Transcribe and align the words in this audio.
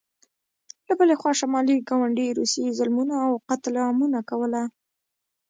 له 0.87 0.93
بلې 0.99 1.15
خوا 1.19 1.31
شمالي 1.39 1.75
ګاونډي 1.89 2.27
روسیې 2.39 2.75
ظلمونه 2.77 3.15
او 3.25 3.31
قتل 3.49 3.73
عامونه 3.85 4.19
کول. 4.29 4.53